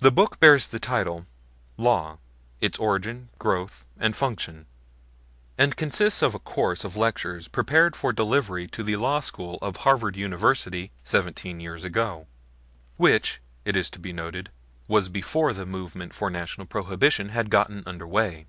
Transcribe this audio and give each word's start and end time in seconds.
The 0.00 0.10
book 0.12 0.40
bears 0.40 0.66
the 0.66 0.78
title 0.78 1.24
"Law: 1.78 2.18
its 2.60 2.78
Origin, 2.78 3.30
Growth 3.38 3.86
and 3.98 4.14
Function," 4.14 4.66
and 5.56 5.74
consists 5.74 6.20
of 6.20 6.34
a 6.34 6.38
course 6.38 6.84
of 6.84 6.96
lectures 6.96 7.48
prepared 7.48 7.96
for 7.96 8.12
delivery 8.12 8.66
to 8.66 8.82
the 8.82 8.96
law 8.96 9.20
school 9.20 9.58
of 9.62 9.76
Harvard 9.76 10.16
University 10.16 10.90
seventeen 11.02 11.60
years 11.60 11.82
ago; 11.82 12.26
which, 12.98 13.40
it 13.64 13.74
is 13.74 13.88
to 13.88 13.98
be 13.98 14.12
noted, 14.12 14.50
was 14.86 15.08
before 15.08 15.54
the 15.54 15.64
movement 15.64 16.12
for 16.12 16.28
National 16.28 16.66
Prohibition 16.66 17.30
had 17.30 17.48
got 17.48 17.70
under 17.86 18.06
way. 18.06 18.44